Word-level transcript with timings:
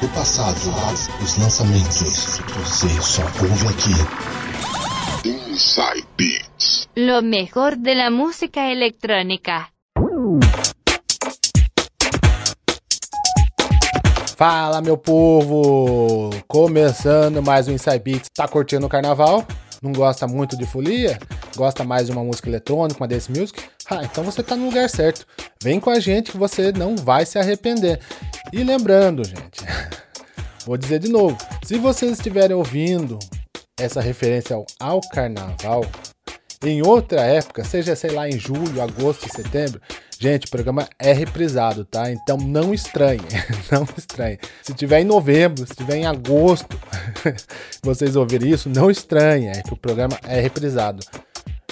do 0.00 0.08
passado, 0.08 0.56
os 1.22 1.36
lançamentos. 1.36 2.40
Você 2.56 2.88
só 3.02 3.22
ouve 3.22 3.66
aqui. 3.68 5.28
Inside 5.28 6.06
Beats. 6.16 6.88
Lo 6.96 7.22
mejor 7.22 7.76
de 7.76 7.94
la 7.94 8.10
música 8.10 8.60
electrónica. 8.70 9.68
Fala, 14.36 14.80
meu 14.80 14.96
povo! 14.96 16.30
Começando 16.48 17.42
mais 17.42 17.68
um 17.68 17.72
Inside 17.72 17.98
Beats. 17.98 18.30
Tá 18.34 18.48
curtindo 18.48 18.86
o 18.86 18.88
carnaval? 18.88 19.46
Não 19.82 19.92
gosta 19.92 20.26
muito 20.26 20.56
de 20.56 20.66
folia? 20.66 21.18
Gosta 21.56 21.84
mais 21.84 22.06
de 22.06 22.12
uma 22.12 22.22
música 22.22 22.48
eletrônica, 22.48 23.00
uma 23.00 23.08
dance 23.08 23.30
music? 23.30 23.62
Ah, 23.88 24.04
então 24.04 24.22
você 24.22 24.42
tá 24.42 24.54
no 24.54 24.66
lugar 24.66 24.88
certo. 24.90 25.26
Vem 25.62 25.80
com 25.80 25.90
a 25.90 25.98
gente 25.98 26.32
que 26.32 26.36
você 26.36 26.70
não 26.70 26.96
vai 26.96 27.24
se 27.24 27.38
arrepender. 27.38 27.98
E 28.52 28.62
lembrando, 28.62 29.24
gente, 29.24 29.64
vou 30.66 30.76
dizer 30.76 30.98
de 30.98 31.08
novo: 31.08 31.36
se 31.64 31.78
vocês 31.78 32.12
estiverem 32.12 32.54
ouvindo 32.54 33.18
essa 33.78 34.00
referência 34.00 34.54
ao, 34.54 34.66
ao 34.78 35.00
carnaval, 35.00 35.84
em 36.62 36.82
outra 36.86 37.22
época, 37.22 37.64
seja 37.64 37.96
sei 37.96 38.10
lá 38.10 38.28
em 38.28 38.38
julho, 38.38 38.82
agosto, 38.82 39.26
setembro, 39.34 39.80
gente, 40.18 40.46
o 40.46 40.50
programa 40.50 40.86
é 40.98 41.10
reprisado, 41.10 41.86
tá? 41.86 42.10
Então 42.12 42.36
não 42.36 42.74
estranhe, 42.74 43.22
não 43.72 43.86
estranhe. 43.96 44.38
Se 44.62 44.74
tiver 44.74 45.00
em 45.00 45.04
novembro, 45.04 45.66
se 45.66 45.74
tiver 45.74 45.96
em 45.96 46.06
agosto, 46.06 46.78
vocês 47.82 48.14
ouvirem 48.14 48.50
isso, 48.50 48.68
não 48.68 48.90
estranhe, 48.90 49.48
é 49.48 49.62
que 49.62 49.72
o 49.72 49.76
programa 49.76 50.18
é 50.22 50.38
reprisado. 50.38 51.02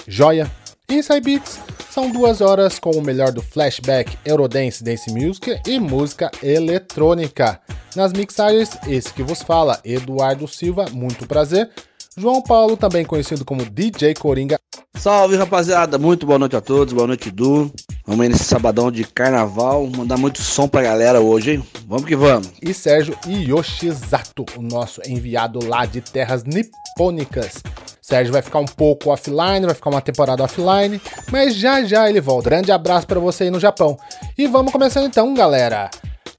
Joia? 0.07 0.49
Inside 0.89 1.21
Beats 1.21 1.59
são 1.91 2.09
duas 2.09 2.41
horas 2.41 2.79
com 2.79 2.89
o 2.89 3.01
melhor 3.01 3.31
do 3.31 3.43
flashback, 3.43 4.17
Eurodance, 4.25 4.83
Dance 4.83 5.11
Music 5.11 5.61
e 5.67 5.79
música 5.79 6.31
eletrônica. 6.41 7.61
Nas 7.95 8.11
mixagens, 8.11 8.71
esse 8.87 9.13
que 9.13 9.21
vos 9.21 9.43
fala, 9.43 9.79
Eduardo 9.85 10.47
Silva, 10.47 10.87
muito 10.91 11.27
prazer. 11.27 11.69
João 12.17 12.41
Paulo, 12.41 12.75
também 12.75 13.05
conhecido 13.05 13.45
como 13.45 13.63
DJ 13.63 14.13
Coringa. 14.15 14.59
Salve 14.95 15.35
rapaziada, 15.35 15.97
muito 15.97 16.25
boa 16.25 16.39
noite 16.39 16.55
a 16.55 16.61
todos, 16.61 16.93
boa 16.93 17.07
noite 17.07 17.29
Du. 17.29 17.71
Vamos 18.05 18.23
aí 18.23 18.29
nesse 18.29 18.43
sabadão 18.43 18.91
de 18.91 19.03
carnaval, 19.03 19.87
mandar 19.87 20.17
muito 20.17 20.41
som 20.41 20.67
pra 20.67 20.81
galera 20.81 21.21
hoje, 21.21 21.51
hein? 21.51 21.63
Vamos 21.87 22.05
que 22.05 22.15
vamos. 22.15 22.49
E 22.61 22.73
Sérgio 22.73 23.17
Yoshizato, 23.27 24.45
o 24.57 24.61
nosso 24.61 25.01
enviado 25.07 25.63
lá 25.65 25.85
de 25.85 26.01
terras 26.01 26.43
nipônicas. 26.43 27.61
Sérgio 28.01 28.33
vai 28.33 28.41
ficar 28.41 28.59
um 28.59 28.65
pouco 28.65 29.11
offline, 29.11 29.67
vai 29.67 29.75
ficar 29.75 29.91
uma 29.91 30.01
temporada 30.01 30.43
offline, 30.43 30.99
mas 31.31 31.55
já 31.55 31.83
já 31.83 32.09
ele 32.09 32.19
volta. 32.19 32.49
Grande 32.49 32.71
abraço 32.71 33.05
para 33.05 33.19
você 33.19 33.43
aí 33.43 33.51
no 33.51 33.59
Japão. 33.59 33.95
E 34.35 34.47
vamos 34.47 34.71
começando 34.71 35.05
então, 35.05 35.31
galera. 35.35 35.91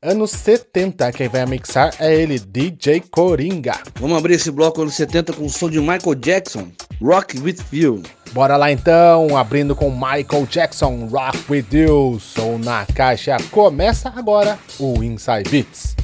Anos 0.03 0.31
70, 0.31 1.13
quem 1.13 1.29
vai 1.29 1.45
mixar 1.45 1.95
é 1.99 2.15
ele, 2.15 2.39
DJ 2.39 3.01
Coringa. 3.01 3.79
Vamos 3.97 4.17
abrir 4.17 4.33
esse 4.33 4.51
bloco 4.51 4.81
anos 4.81 4.95
70 4.95 5.35
com 5.35 5.45
o 5.45 5.51
som 5.51 5.69
de 5.69 5.79
Michael 5.79 6.15
Jackson, 6.15 6.69
Rock 7.03 7.39
With 7.39 7.59
You. 7.71 8.03
Bora 8.33 8.57
lá 8.57 8.73
então, 8.73 9.37
abrindo 9.37 9.77
com 9.77 9.91
Michael 9.91 10.47
Jackson, 10.49 11.07
Rock 11.13 11.39
With 11.51 11.67
You. 11.71 12.19
Som 12.19 12.57
na 12.57 12.87
caixa, 12.87 13.37
começa 13.51 14.11
agora 14.17 14.59
o 14.79 15.03
Inside 15.05 15.51
Beats. 15.51 15.95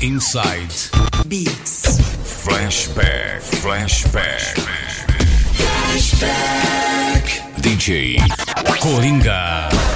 Inside 0.00 0.92
Beats. 1.26 1.98
Flashback, 2.22 3.40
flashback. 3.40 4.60
Flashback. 5.90 7.42
DJ 7.60 8.18
Coringa. 8.82 9.91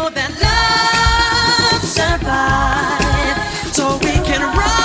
know 0.00 0.08
that 0.10 0.30
love 1.72 1.84
survives, 1.84 3.76
so 3.76 3.98
we 3.98 4.12
can 4.26 4.40
rise. 4.56 4.79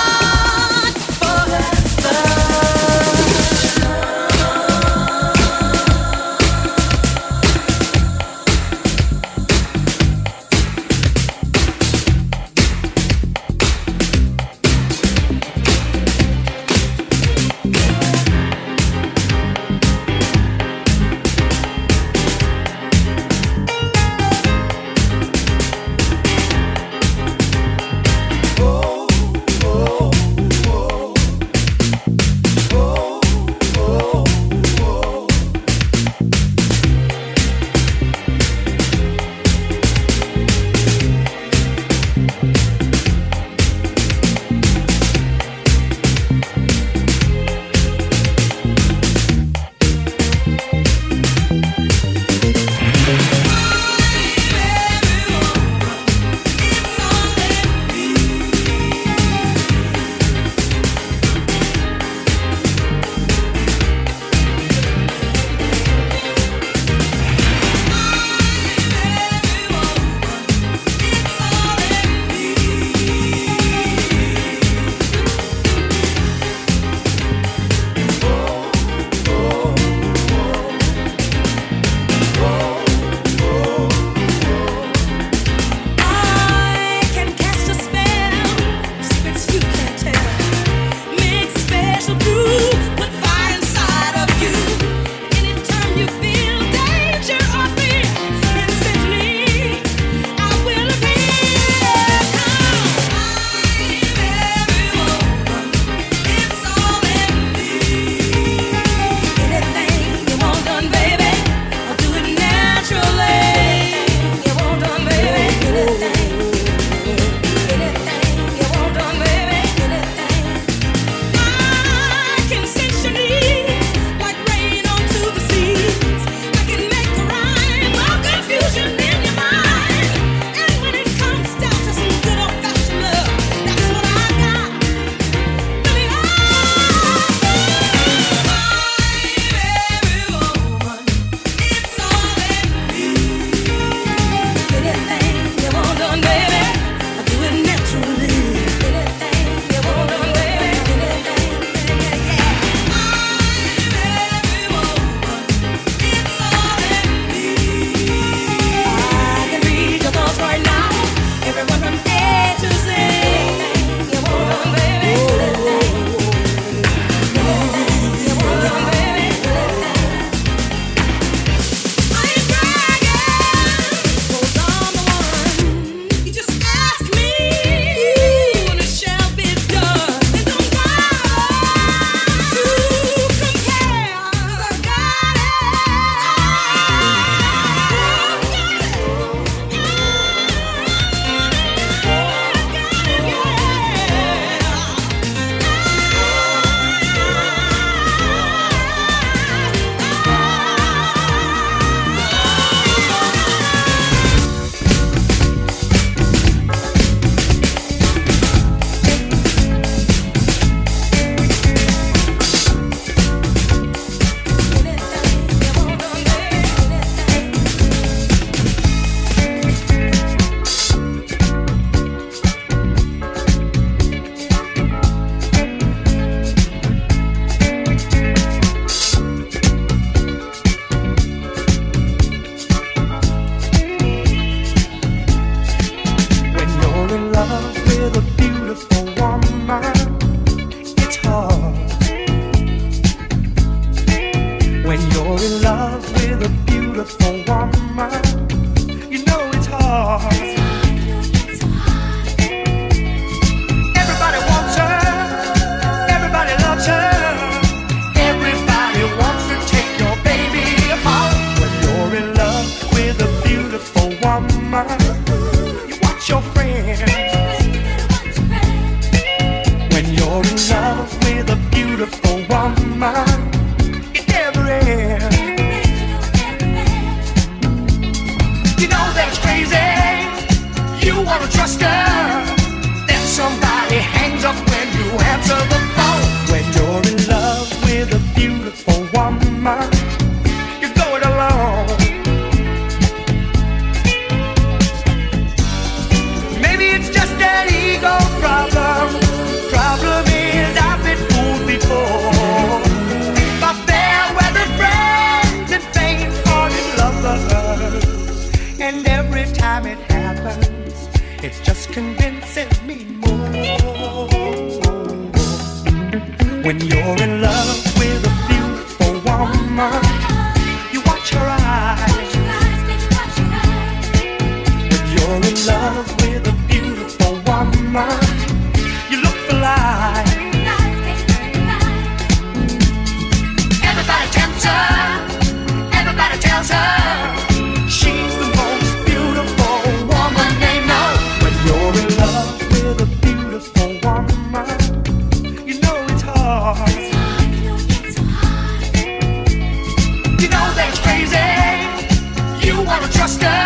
are 353.02 353.08
trust 353.08 353.42
her. 353.42 353.65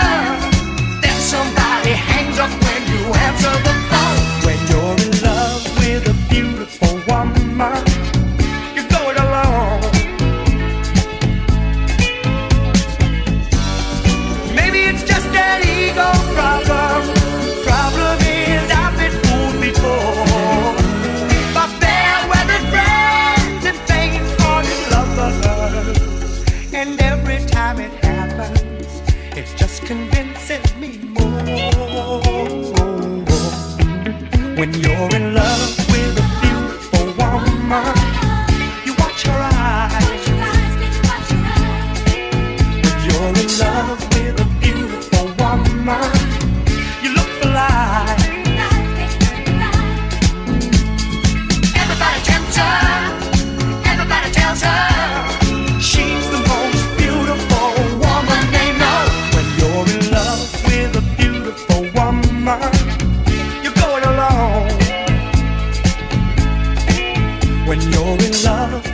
When 34.56 34.74
you're 34.74 35.14
in 35.16 35.34
love 35.34 35.79
when 67.70 67.80
you're 67.92 68.18
in 68.18 68.42
love. 68.42 68.89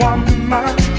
one 0.00 0.48
man. 0.48 0.89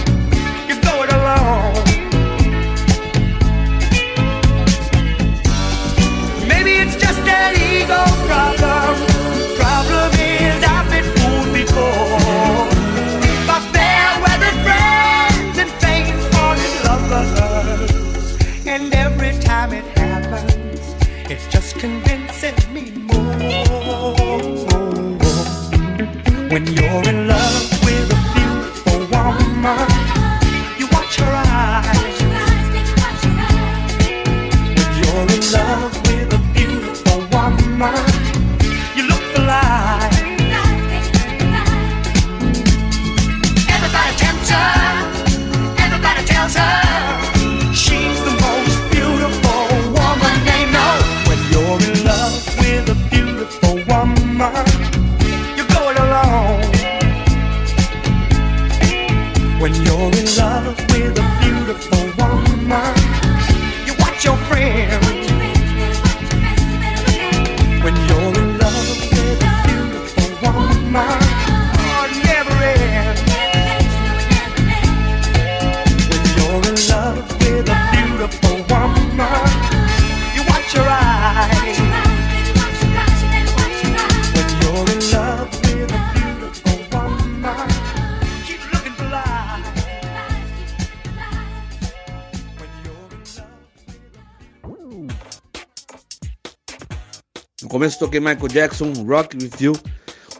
Começo 97.70 98.00
toquei 98.00 98.20
Michael 98.20 98.48
Jackson, 98.48 98.94
Rock 99.08 99.38
With 99.38 99.52
You, 99.60 99.74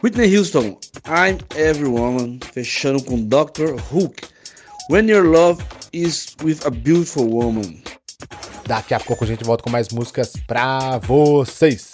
Whitney 0.02 0.36
Houston, 0.36 0.78
I'm 1.06 1.38
Every 1.56 1.88
Woman, 1.88 2.38
fechando 2.52 3.02
com 3.02 3.22
Dr. 3.22 3.76
Hook, 3.92 4.22
When 4.90 5.08
Your 5.08 5.24
Love 5.24 5.62
Is 5.92 6.34
With 6.42 6.58
a 6.64 6.70
Beautiful 6.70 7.28
Woman. 7.28 7.82
Daqui 8.66 8.94
a 8.94 9.00
pouco 9.00 9.24
a 9.24 9.26
gente 9.26 9.44
volta 9.44 9.62
com 9.62 9.70
mais 9.70 9.88
músicas 9.90 10.32
pra 10.46 10.98
vocês. 10.98 11.91